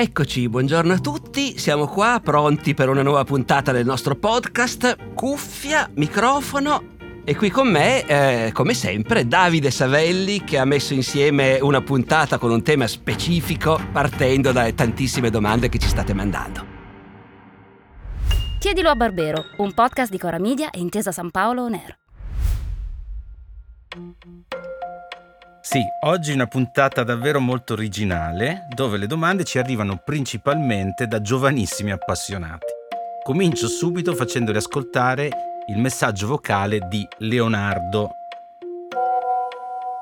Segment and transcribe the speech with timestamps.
[0.00, 5.90] Eccoci, buongiorno a tutti, siamo qua pronti per una nuova puntata del nostro podcast, cuffia,
[5.96, 6.84] microfono
[7.24, 12.38] e qui con me, eh, come sempre, Davide Savelli che ha messo insieme una puntata
[12.38, 16.64] con un tema specifico partendo dalle tantissime domande che ci state mandando.
[18.60, 21.98] Chiedilo a Barbero, un podcast di Cora Media e Intesa San Paolo On Air.
[25.70, 31.90] Sì, oggi una puntata davvero molto originale, dove le domande ci arrivano principalmente da giovanissimi
[31.90, 32.64] appassionati.
[33.22, 35.28] Comincio subito facendoli ascoltare
[35.66, 38.08] il messaggio vocale di Leonardo.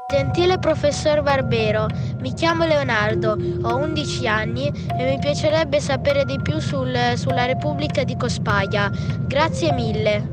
[0.09, 1.89] Gentile professor Barbero,
[2.21, 8.05] mi chiamo Leonardo, ho 11 anni e mi piacerebbe sapere di più sul, sulla Repubblica
[8.05, 8.89] di Cospaia.
[9.27, 10.31] Grazie mille.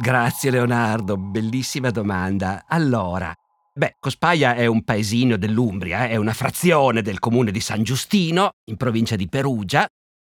[0.00, 2.64] Grazie Leonardo, bellissima domanda.
[2.66, 3.30] Allora,
[3.76, 8.50] Beh, Cospaia è un paesino dell'Umbria, eh, è una frazione del comune di San Giustino,
[8.70, 9.84] in provincia di Perugia,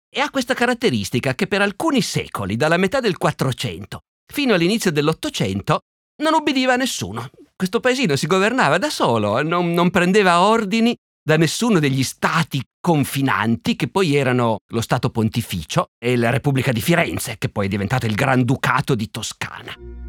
[0.09, 3.99] e ha questa caratteristica che per alcuni secoli, dalla metà del 400
[4.33, 5.81] fino all'inizio dell'Ottocento,
[6.23, 7.29] non ubbidiva a nessuno.
[7.55, 13.75] Questo paesino si governava da solo, non, non prendeva ordini da nessuno degli stati confinanti,
[13.75, 18.07] che poi erano lo Stato Pontificio e la Repubblica di Firenze, che poi è diventata
[18.07, 20.06] il Granducato di Toscana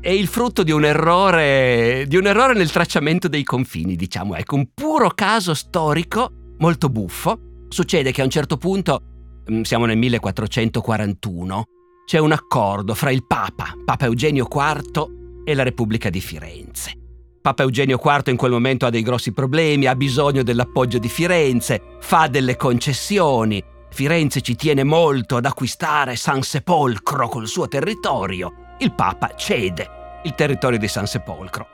[0.00, 4.54] è il frutto di un errore, di un errore nel tracciamento dei confini, diciamo, ecco,
[4.54, 7.66] un puro caso storico molto buffo.
[7.68, 9.02] Succede che a un certo punto,
[9.50, 11.64] mm, siamo nel 1441,
[12.06, 16.94] c'è un accordo fra il Papa, Papa Eugenio IV, e la Repubblica di Firenze.
[17.42, 21.96] Papa Eugenio IV in quel momento ha dei grossi problemi, ha bisogno dell'appoggio di Firenze,
[22.00, 23.62] fa delle concessioni.
[23.90, 30.34] Firenze ci tiene molto ad acquistare San Sepolcro col suo territorio il Papa cede il
[30.34, 31.66] territorio di San Sepolcro.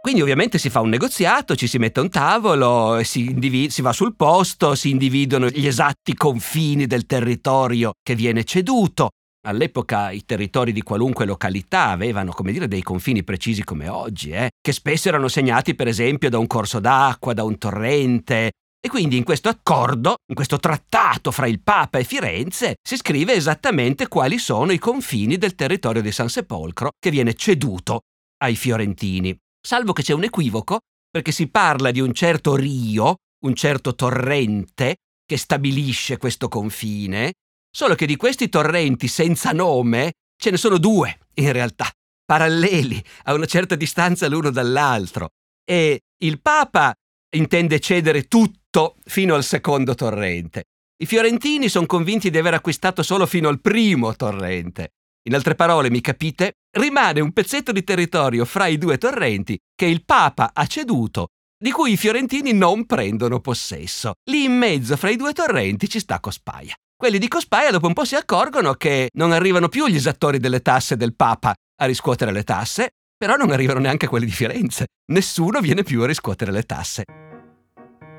[0.00, 3.80] Quindi ovviamente si fa un negoziato, ci si mette a un tavolo, si, individ- si
[3.80, 9.10] va sul posto, si individuano gli esatti confini del territorio che viene ceduto.
[9.46, 14.50] All'epoca i territori di qualunque località avevano, come dire, dei confini precisi come oggi, eh?
[14.60, 18.52] che spesso erano segnati per esempio da un corso d'acqua, da un torrente,
[18.84, 23.32] e quindi in questo accordo, in questo trattato fra il Papa e Firenze, si scrive
[23.32, 28.00] esattamente quali sono i confini del territorio di San Sepolcro che viene ceduto
[28.42, 29.34] ai fiorentini.
[29.58, 33.14] Salvo che c'è un equivoco, perché si parla di un certo rio,
[33.46, 37.32] un certo torrente, che stabilisce questo confine,
[37.74, 41.90] solo che di questi torrenti senza nome ce ne sono due, in realtà,
[42.22, 45.30] paralleli, a una certa distanza l'uno dall'altro.
[45.64, 46.92] E il Papa
[47.34, 50.64] intende cedere tutto fino al secondo torrente.
[50.96, 54.90] I fiorentini sono convinti di aver acquistato solo fino al primo torrente.
[55.26, 56.52] In altre parole, mi capite?
[56.76, 61.70] Rimane un pezzetto di territorio fra i due torrenti che il Papa ha ceduto, di
[61.70, 64.12] cui i fiorentini non prendono possesso.
[64.30, 66.74] Lì in mezzo fra i due torrenti ci sta Cospaia.
[66.96, 70.60] Quelli di Cospaia dopo un po' si accorgono che non arrivano più gli esattori delle
[70.60, 74.86] tasse del Papa a riscuotere le tasse, però non arrivano neanche quelli di Firenze.
[75.12, 77.04] Nessuno viene più a riscuotere le tasse.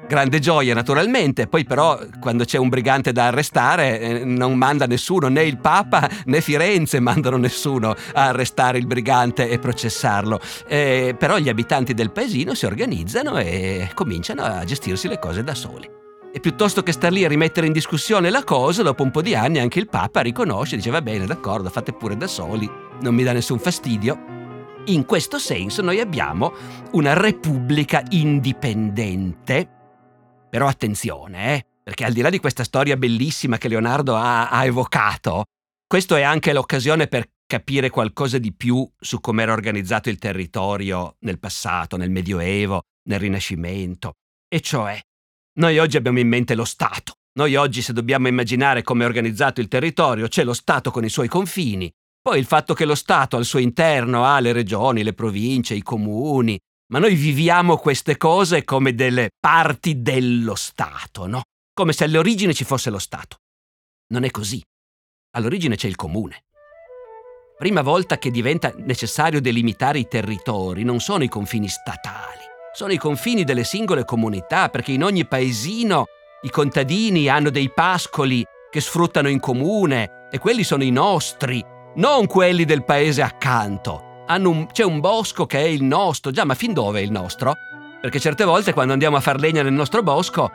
[0.07, 5.29] Grande gioia naturalmente, poi però quando c'è un brigante da arrestare eh, non manda nessuno,
[5.29, 10.39] né il Papa né Firenze mandano nessuno a arrestare il brigante e processarlo.
[10.67, 15.55] Eh, però gli abitanti del paesino si organizzano e cominciano a gestirsi le cose da
[15.55, 15.89] soli.
[16.31, 19.33] E piuttosto che star lì a rimettere in discussione la cosa, dopo un po' di
[19.33, 22.69] anni anche il Papa riconosce, dice va bene, d'accordo, fate pure da soli,
[23.01, 24.33] non mi dà nessun fastidio.
[24.87, 26.53] In questo senso noi abbiamo
[26.91, 29.74] una repubblica indipendente
[30.55, 34.63] però attenzione, eh, perché al di là di questa storia bellissima che Leonardo ha, ha
[34.63, 35.43] evocato,
[35.85, 41.17] questo è anche l'occasione per capire qualcosa di più su come era organizzato il territorio
[41.19, 44.13] nel passato, nel Medioevo, nel Rinascimento.
[44.47, 44.97] E cioè,
[45.59, 47.15] noi oggi abbiamo in mente lo Stato.
[47.33, 51.09] Noi oggi se dobbiamo immaginare come è organizzato il territorio, c'è lo Stato con i
[51.09, 51.91] suoi confini,
[52.21, 55.83] poi il fatto che lo Stato al suo interno ha le regioni, le province, i
[55.83, 61.43] comuni, ma noi viviamo queste cose come delle parti dello Stato, no?
[61.73, 63.37] Come se all'origine ci fosse lo Stato.
[64.09, 64.61] Non è così.
[65.31, 66.43] All'origine c'è il comune.
[67.57, 72.43] Prima volta che diventa necessario delimitare i territori non sono i confini statali,
[72.73, 76.05] sono i confini delle singole comunità, perché in ogni paesino
[76.41, 81.63] i contadini hanno dei pascoli che sfruttano in comune e quelli sono i nostri,
[81.95, 86.31] non quelli del paese accanto un, c'è un bosco che è il nostro.
[86.31, 87.55] Già, ma fin dove è il nostro?
[88.01, 90.51] Perché certe volte quando andiamo a far legna nel nostro bosco,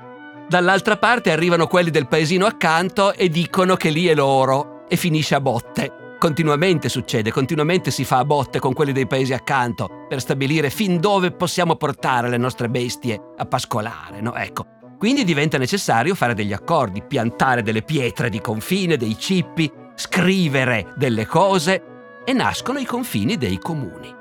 [0.49, 5.35] dall'altra parte arrivano quelli del paesino accanto e dicono che lì è loro e finisce
[5.35, 6.17] a botte.
[6.19, 11.01] Continuamente succede, continuamente si fa a botte con quelli dei paesi accanto per stabilire fin
[11.01, 14.35] dove possiamo portare le nostre bestie a pascolare, no?
[14.35, 14.67] Ecco.
[14.99, 21.25] Quindi diventa necessario fare degli accordi, piantare delle pietre di confine, dei cippi, scrivere delle
[21.25, 21.90] cose
[22.25, 24.15] e nascono i confini dei comuni.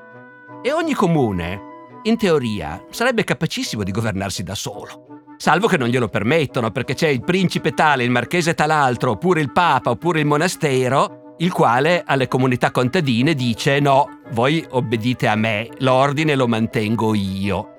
[0.61, 1.61] E ogni comune,
[2.03, 5.07] in teoria, sarebbe capacissimo di governarsi da solo.
[5.37, 9.53] Salvo che non glielo permettono, perché c'è il principe tale, il marchese tal'altro, oppure il
[9.53, 15.69] papa, oppure il monastero, il quale alle comunità contadine dice no, voi obbedite a me,
[15.77, 17.75] l'ordine lo mantengo io.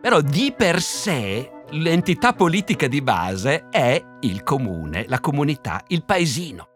[0.00, 6.73] Però di per sé l'entità politica di base è il comune, la comunità, il paesino.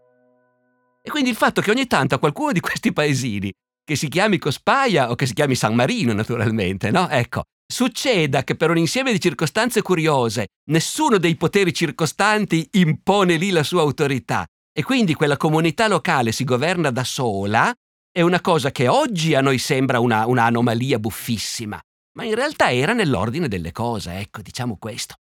[1.09, 3.51] E quindi il fatto che ogni tanto a qualcuno di questi paesini,
[3.83, 7.09] che si chiami Cospaia o che si chiami San Marino naturalmente, no?
[7.09, 13.49] Ecco, succeda che per un insieme di circostanze curiose nessuno dei poteri circostanti impone lì
[13.49, 17.73] la sua autorità e quindi quella comunità locale si governa da sola,
[18.13, 21.81] è una cosa che oggi a noi sembra una, un'anomalia buffissima,
[22.19, 25.15] ma in realtà era nell'ordine delle cose, ecco, diciamo questo.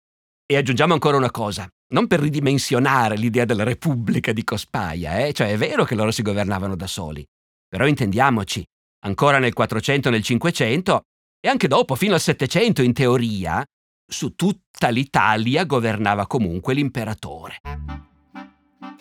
[0.44, 5.32] E aggiungiamo ancora una cosa non per ridimensionare l'idea della Repubblica di Cospaia, eh?
[5.32, 7.24] cioè è vero che loro si governavano da soli,
[7.66, 8.64] però intendiamoci,
[9.04, 11.02] ancora nel 400 e nel 500
[11.40, 13.64] e anche dopo, fino al 700 in teoria,
[14.06, 17.60] su tutta l'Italia governava comunque l'imperatore.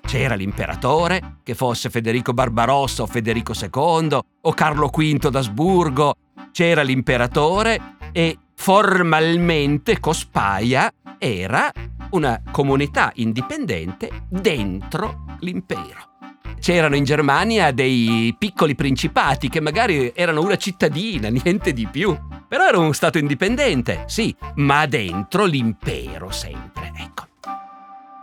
[0.02, 6.16] C'era l'imperatore, che fosse Federico Barbarossa o Federico II o Carlo V d'Asburgo,
[6.52, 11.72] c'era l'imperatore e formalmente Cospaia era
[12.12, 16.16] una comunità indipendente dentro l'impero.
[16.60, 22.18] C'erano in Germania dei piccoli principati che magari erano una cittadina, niente di più.
[22.48, 27.26] Però era uno stato indipendente, sì, ma dentro l'impero sempre, ecco.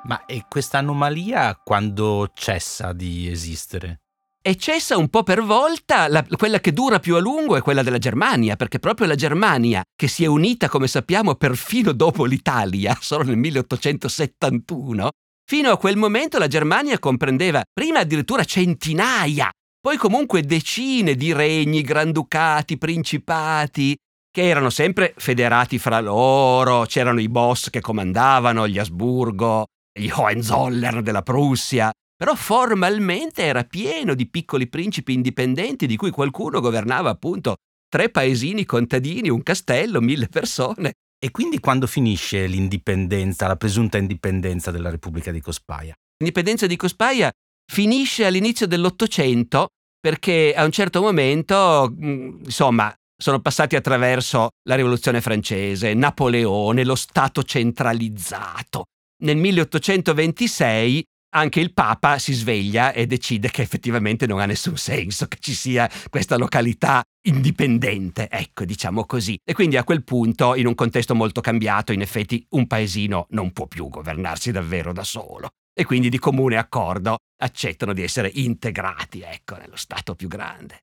[0.04, 4.03] Ma e questa anomalia quando cessa di esistere?
[4.46, 7.82] E cessa un po' per volta, la, quella che dura più a lungo è quella
[7.82, 12.94] della Germania, perché proprio la Germania, che si è unita, come sappiamo, perfino dopo l'Italia,
[13.00, 15.08] solo nel 1871,
[15.46, 19.50] fino a quel momento la Germania comprendeva prima addirittura centinaia,
[19.80, 23.96] poi comunque decine di regni, granducati, principati,
[24.30, 29.64] che erano sempre federati fra loro, c'erano i boss che comandavano, gli Asburgo,
[29.98, 36.60] gli Hohenzollern della Prussia, però formalmente era pieno di piccoli principi indipendenti di cui qualcuno
[36.60, 37.56] governava appunto
[37.88, 40.94] tre paesini contadini, un castello, mille persone.
[41.18, 45.94] E quindi quando finisce l'indipendenza, la presunta indipendenza della Repubblica di Cospaia?
[46.18, 47.30] L'indipendenza di Cospaia
[47.70, 49.68] finisce all'inizio dell'Ottocento
[49.98, 56.94] perché a un certo momento, mm, insomma, sono passati attraverso la Rivoluzione francese, Napoleone, lo
[56.94, 58.84] Stato centralizzato.
[59.22, 61.02] Nel 1826
[61.34, 65.52] anche il Papa si sveglia e decide che effettivamente non ha nessun senso che ci
[65.52, 69.36] sia questa località indipendente, ecco, diciamo così.
[69.44, 73.52] E quindi a quel punto, in un contesto molto cambiato, in effetti un paesino non
[73.52, 75.48] può più governarsi davvero da solo.
[75.76, 80.78] E quindi di comune accordo accettano di essere integrati, ecco, nello Stato più grande.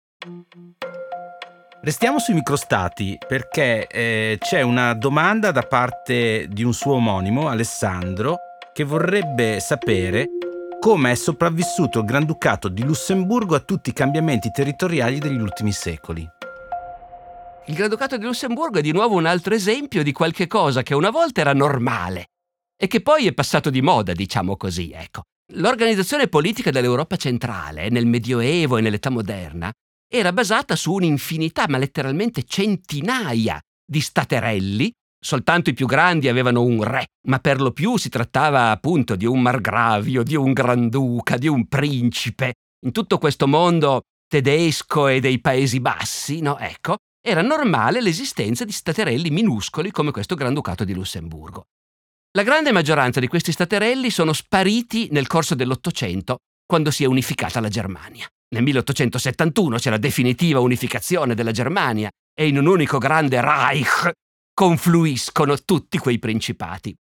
[1.81, 8.37] Restiamo sui microstati perché eh, c'è una domanda da parte di un suo omonimo, Alessandro,
[8.73, 10.27] che vorrebbe sapere
[10.79, 16.27] come è sopravvissuto il Granducato di Lussemburgo a tutti i cambiamenti territoriali degli ultimi secoli.
[17.67, 21.11] Il Granducato di Lussemburgo è di nuovo un altro esempio di qualche cosa che una
[21.11, 22.29] volta era normale
[22.75, 25.21] e che poi è passato di moda, diciamo così, ecco.
[25.53, 29.71] L'organizzazione politica dell'Europa centrale, nel Medioevo e nell'età moderna,
[30.09, 34.91] era basata su un'infinità, ma letteralmente centinaia di staterelli
[35.23, 39.27] Soltanto i più grandi avevano un re, ma per lo più si trattava appunto di
[39.27, 42.53] un margravio, di un granduca, di un principe.
[42.85, 46.57] In tutto questo mondo tedesco e dei Paesi Bassi, no?
[46.57, 51.65] Ecco, era normale l'esistenza di staterelli minuscoli come questo Granducato di Lussemburgo.
[52.31, 57.59] La grande maggioranza di questi staterelli sono spariti nel corso dell'Ottocento, quando si è unificata
[57.59, 58.25] la Germania.
[58.55, 64.11] Nel 1871 c'è la definitiva unificazione della Germania e in un unico grande Reich
[64.61, 66.95] confluiscono tutti quei principati.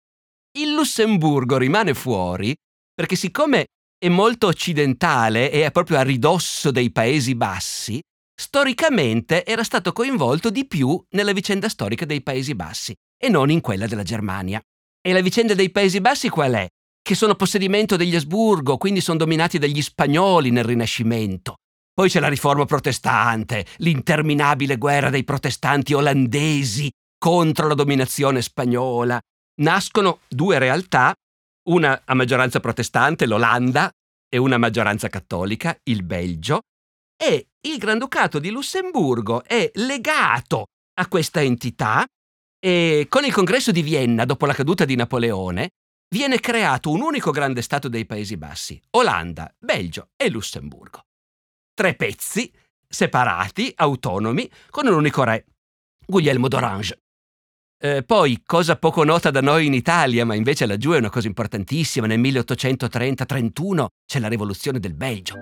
[0.61, 2.55] Il Lussemburgo rimane fuori
[2.95, 3.65] perché siccome
[3.99, 8.01] è molto occidentale e è proprio a ridosso dei Paesi Bassi,
[8.33, 13.61] storicamente era stato coinvolto di più nella vicenda storica dei Paesi Bassi e non in
[13.61, 14.61] quella della Germania.
[15.01, 16.69] E la vicenda dei Paesi Bassi qual è?
[17.03, 21.57] Che sono possedimento degli Asburgo, quindi sono dominati dagli spagnoli nel Rinascimento.
[21.93, 26.89] Poi c'è la riforma protestante, l'interminabile guerra dei protestanti olandesi
[27.19, 29.21] contro la dominazione spagnola.
[29.61, 31.13] Nascono due realtà,
[31.69, 33.91] una a maggioranza protestante, l'Olanda,
[34.29, 36.61] e una a maggioranza cattolica, il Belgio,
[37.21, 42.07] e il Granducato di Lussemburgo è legato a questa entità
[42.61, 45.71] E con il congresso di Vienna, dopo la caduta di Napoleone,
[46.09, 51.03] viene creato un unico grande Stato dei Paesi Bassi, Olanda, Belgio e Lussemburgo.
[51.73, 52.53] Tre pezzi,
[52.89, 55.47] separati, autonomi, con un unico re,
[56.05, 56.99] Guglielmo d'Orange.
[57.81, 61.29] Eh, poi, cosa poco nota da noi in Italia, ma invece laggiù è una cosa
[61.29, 65.37] importantissima, nel 1830-31 c'è la rivoluzione del Belgio.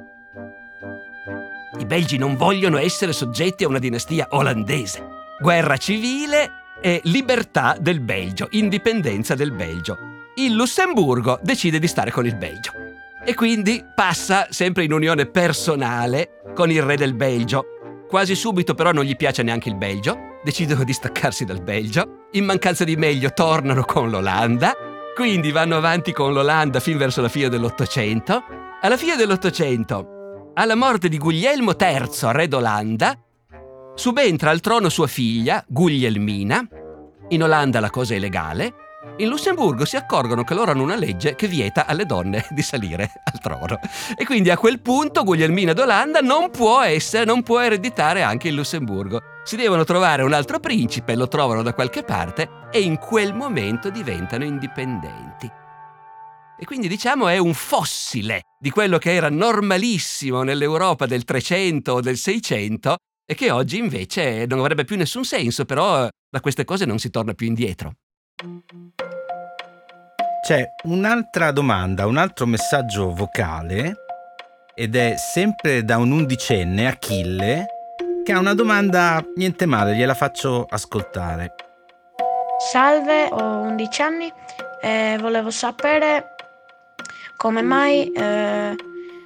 [1.78, 5.02] I belgi non vogliono essere soggetti a una dinastia olandese.
[5.40, 6.50] Guerra civile
[6.82, 9.96] e libertà del Belgio, indipendenza del Belgio.
[10.34, 12.72] Il Lussemburgo decide di stare con il Belgio
[13.24, 17.75] e quindi passa sempre in unione personale con il re del Belgio.
[18.16, 22.46] Quasi subito però non gli piace neanche il Belgio, decidono di staccarsi dal Belgio, in
[22.46, 24.72] mancanza di meglio tornano con l'Olanda,
[25.14, 28.42] quindi vanno avanti con l'Olanda fin verso la fine dell'Ottocento.
[28.80, 33.22] Alla fine dell'Ottocento, alla morte di Guglielmo III, re d'Olanda,
[33.94, 36.66] subentra al trono sua figlia, Guglielmina.
[37.28, 38.72] In Olanda la cosa è legale,
[39.18, 43.10] in Lussemburgo si accorgono che loro hanno una legge che vieta alle donne di salire
[43.24, 43.78] al trono.
[44.16, 48.54] E quindi a quel punto Guglielmina d'Olanda non può essere, non può ereditare anche il
[48.54, 49.20] Lussemburgo.
[49.44, 53.90] Si devono trovare un altro principe, lo trovano da qualche parte e in quel momento
[53.90, 55.50] diventano indipendenti.
[56.58, 62.00] E quindi diciamo è un fossile di quello che era normalissimo nell'Europa del 300 o
[62.00, 62.96] del 600
[63.28, 67.10] e che oggi invece non avrebbe più nessun senso, però da queste cose non si
[67.10, 67.92] torna più indietro.
[70.42, 73.96] C'è un'altra domanda, un altro messaggio vocale
[74.74, 77.66] ed è sempre da un undicenne, Achille,
[78.22, 81.54] che ha una domanda niente male, gliela faccio ascoltare.
[82.58, 84.30] Salve, ho 11 anni
[84.82, 86.34] e volevo sapere
[87.36, 88.76] come mai eh,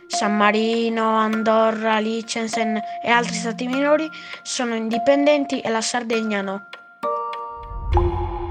[0.07, 4.09] San Marino, Andorra, Liechtenstein e altri stati minori
[4.43, 6.69] sono indipendenti e la Sardegna no.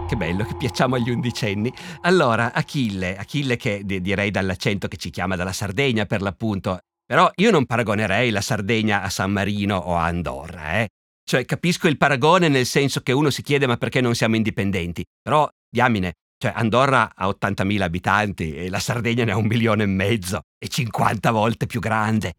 [0.10, 1.72] Che bello, che piacciamo agli undicenni.
[2.02, 7.52] Allora, Achille, Achille che direi dall'accento che ci chiama dalla Sardegna per l'appunto, però io
[7.52, 10.90] non paragonerei la Sardegna a San Marino o a Andorra, eh.
[11.24, 15.06] Cioè, capisco il paragone nel senso che uno si chiede ma perché non siamo indipendenti,
[15.22, 19.86] però, diamine, cioè Andorra ha 80.000 abitanti e la Sardegna ne ha un milione e
[19.86, 22.34] mezzo, è 50 volte più grande.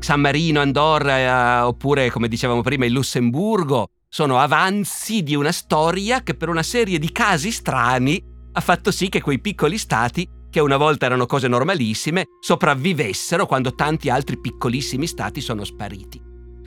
[0.00, 6.22] San Marino, Andorra, eh, oppure come dicevamo prima il Lussemburgo, sono avanzi di una storia
[6.22, 10.60] che per una serie di casi strani ha fatto sì che quei piccoli stati, che
[10.60, 16.22] una volta erano cose normalissime, sopravvivessero quando tanti altri piccolissimi stati sono spariti.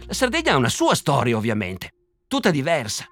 [0.07, 1.91] La Sardegna ha una sua storia, ovviamente,
[2.27, 3.05] tutta diversa.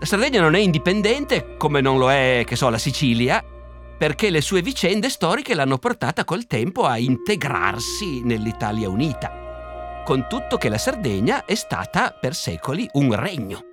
[0.00, 3.40] La Sardegna non è indipendente, come non lo è, che so, la Sicilia,
[3.96, 10.02] perché le sue vicende storiche l'hanno portata col tempo a integrarsi nell'Italia unita.
[10.04, 13.65] Con tutto che la Sardegna è stata per secoli un regno.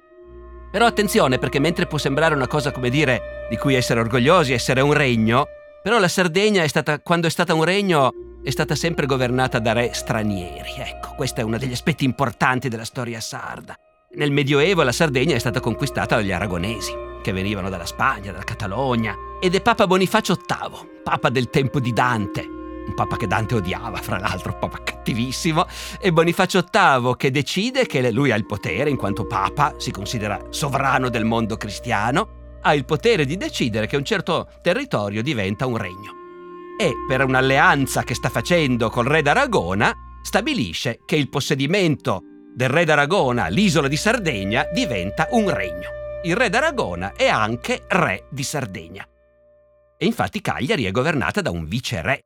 [0.74, 4.82] Però attenzione perché mentre può sembrare una cosa come dire di cui essere orgogliosi, essere
[4.82, 5.46] un regno,
[5.84, 8.12] però la Sardegna è stata, quando è stata un regno,
[8.44, 10.74] è stata sempre governata da re stranieri.
[10.78, 13.76] Ecco, questo è uno degli aspetti importanti della storia sarda.
[14.16, 19.14] Nel Medioevo la Sardegna è stata conquistata dagli aragonesi, che venivano dalla Spagna, dalla Catalogna,
[19.40, 23.98] ed è Papa Bonifacio VIII, papa del tempo di Dante, un papa che Dante odiava,
[23.98, 25.66] fra l'altro, un papa cattivissimo,
[26.00, 30.40] e Bonifacio VIII che decide che lui ha il potere, in quanto papa, si considera
[30.50, 35.76] sovrano del mondo cristiano, ha il potere di decidere che un certo territorio diventa un
[35.76, 36.22] regno.
[36.80, 39.94] E per un'alleanza che sta facendo col re d'Aragona,
[40.24, 42.22] stabilisce che il possedimento
[42.56, 45.90] del re d'Aragona, l'isola di Sardegna, diventa un regno.
[46.24, 49.06] Il re d'Aragona è anche re di Sardegna.
[49.98, 52.22] E infatti Cagliari è governata da un viceré,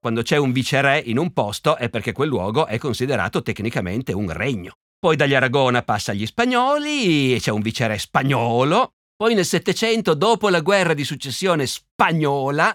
[0.00, 4.30] quando c'è un viceré in un posto è perché quel luogo è considerato tecnicamente un
[4.30, 4.74] regno.
[4.98, 8.90] Poi dagli Aragona passa agli spagnoli, c'è un viceré spagnolo.
[9.16, 12.72] Poi nel Settecento, dopo la guerra di successione spagnola,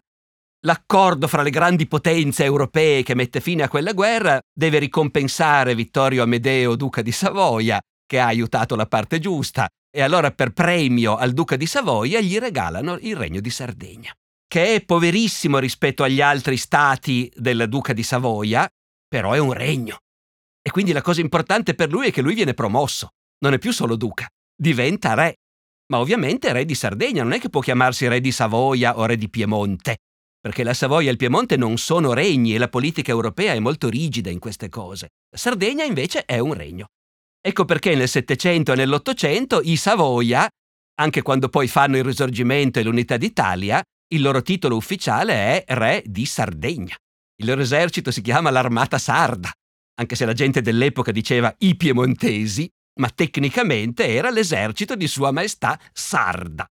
[0.66, 6.24] l'accordo fra le grandi potenze europee che mette fine a quella guerra deve ricompensare Vittorio
[6.24, 11.32] Amedeo, duca di Savoia, che ha aiutato la parte giusta, e allora per premio al
[11.32, 14.14] duca di Savoia gli regalano il regno di Sardegna
[14.54, 18.70] che è poverissimo rispetto agli altri stati del duca di Savoia,
[19.08, 19.98] però è un regno.
[20.62, 23.72] E quindi la cosa importante per lui è che lui viene promosso, non è più
[23.72, 25.38] solo duca, diventa re.
[25.88, 29.16] Ma ovviamente re di Sardegna, non è che può chiamarsi re di Savoia o re
[29.16, 29.98] di Piemonte,
[30.40, 33.90] perché la Savoia e il Piemonte non sono regni e la politica europea è molto
[33.90, 35.08] rigida in queste cose.
[35.32, 36.90] La Sardegna invece è un regno.
[37.42, 40.48] Ecco perché nel Settecento e nell'Ottocento i Savoia,
[41.02, 43.84] anche quando poi fanno il risorgimento e l'unità d'Italia,
[44.14, 46.96] il loro titolo ufficiale è Re di Sardegna.
[47.36, 49.52] Il loro esercito si chiama l'Armata Sarda,
[49.96, 55.80] anche se la gente dell'epoca diceva i piemontesi, ma tecnicamente era l'esercito di Sua Maestà
[55.92, 56.66] Sarda.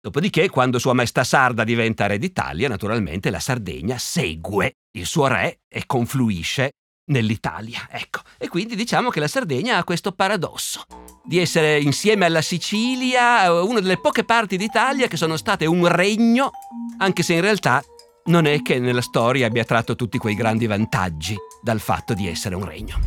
[0.00, 5.58] Dopodiché, quando Sua Maestà Sarda diventa re d'Italia, naturalmente la Sardegna segue il suo re
[5.68, 6.70] e confluisce
[7.08, 7.88] nell'Italia.
[7.90, 10.84] Ecco, e quindi diciamo che la Sardegna ha questo paradosso
[11.24, 16.50] di essere insieme alla Sicilia una delle poche parti d'Italia che sono state un regno,
[16.98, 17.82] anche se in realtà
[18.26, 22.54] non è che nella storia abbia tratto tutti quei grandi vantaggi dal fatto di essere
[22.54, 22.98] un regno.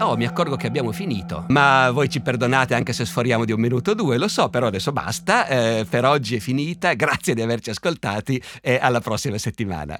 [0.00, 3.58] Oh, mi accorgo che abbiamo finito, ma voi ci perdonate anche se sforiamo di un
[3.58, 7.42] minuto o due, lo so, però adesso basta, eh, per oggi è finita, grazie di
[7.42, 9.98] averci ascoltati e alla prossima settimana.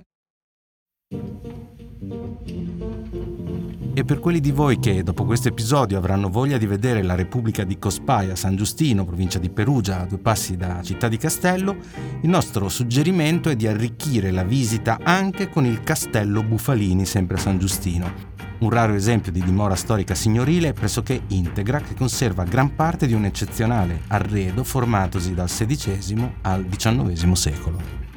[3.98, 7.64] E per quelli di voi che dopo questo episodio avranno voglia di vedere la Repubblica
[7.64, 11.74] di Cospaia, San Giustino, provincia di Perugia, a due passi da Città di Castello,
[12.20, 17.40] il nostro suggerimento è di arricchire la visita anche con il Castello Bufalini, sempre a
[17.40, 18.36] San Giustino.
[18.60, 23.24] Un raro esempio di dimora storica signorile pressoché integra che conserva gran parte di un
[23.24, 28.07] eccezionale arredo formatosi dal XVI al XIX secolo.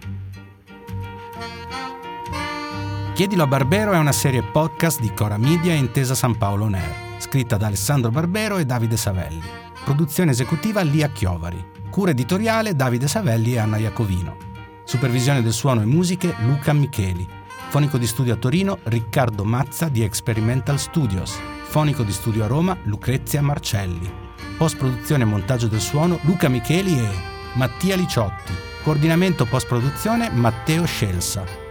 [3.14, 7.20] Chiedilo a Barbero è una serie podcast di Cora Media e Intesa San Paolo Air,
[7.20, 9.44] scritta da Alessandro Barbero e Davide Savelli.
[9.84, 11.64] Produzione esecutiva Lia Chiovari.
[11.90, 14.38] Cura editoriale Davide Savelli e Anna Iacovino.
[14.86, 17.28] Supervisione del suono e musiche Luca Micheli.
[17.70, 21.38] Fonico di studio a Torino Riccardo Mazza di Experimental Studios.
[21.64, 24.12] Fonico di studio a Roma Lucrezia Marcelli.
[24.58, 27.10] Post produzione e montaggio del suono Luca Micheli e
[27.56, 28.54] Mattia Liciotti.
[28.84, 31.71] Coordinamento post produzione Matteo Scelsa.